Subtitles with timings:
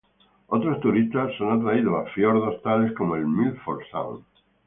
[0.47, 4.23] Otros turistas son atraídos a fiordos tales como el Milford Sound.